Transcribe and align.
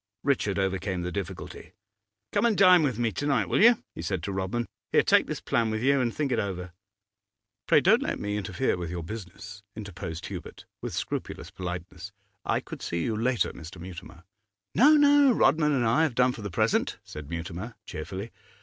Richard 0.23 0.57
overcame 0.57 1.03
the 1.03 1.11
difficulty. 1.11 1.73
'Come 2.31 2.43
and 2.47 2.57
dine 2.57 2.81
with 2.81 2.97
me 2.97 3.11
to 3.11 3.27
night, 3.27 3.47
will 3.47 3.61
you?' 3.61 3.83
he 3.93 4.01
said 4.01 4.23
to 4.23 4.31
Rodman. 4.31 4.65
'Here, 4.91 5.03
take 5.03 5.27
this 5.27 5.41
plan 5.41 5.69
with 5.69 5.83
you, 5.83 6.01
and 6.01 6.11
think 6.11 6.31
it 6.31 6.39
over.' 6.39 6.71
'Pray 7.67 7.81
don't 7.81 8.01
let 8.01 8.19
me 8.19 8.35
interfere 8.35 8.77
with 8.77 8.89
your 8.89 9.03
business,' 9.03 9.61
interposed 9.75 10.25
Hubert, 10.25 10.65
with 10.81 10.95
scrupulous 10.95 11.51
politeness. 11.51 12.11
'I 12.45 12.61
could 12.61 12.81
see 12.81 13.03
you 13.03 13.15
later, 13.15 13.53
Mr. 13.53 13.79
Mutimer.' 13.79 14.23
'No, 14.73 14.95
no; 14.95 15.33
Rodman 15.33 15.71
and 15.71 15.85
I 15.85 16.01
have 16.01 16.15
done 16.15 16.31
for 16.31 16.41
the 16.41 16.49
present,' 16.49 16.97
said 17.03 17.29
Mutimer, 17.29 17.75
cheerfully. 17.85 18.31